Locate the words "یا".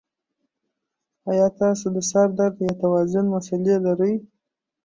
2.67-2.73